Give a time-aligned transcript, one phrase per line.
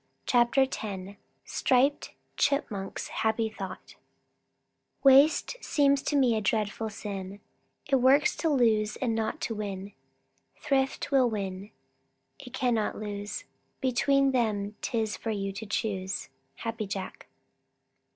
[0.25, 0.79] CHAPTER X
[1.45, 3.97] STRIPED CHIPMUNK'S HAPPY THOUGHT
[5.03, 7.39] Waste seems to me a dreadful sin;
[7.85, 9.93] It works to lose and not to win.
[10.59, 11.69] Thrift will win;
[12.39, 13.43] it cannot lose.
[13.79, 16.29] Between them 'tis for you to choose.
[16.61, 17.27] _Happy Jack.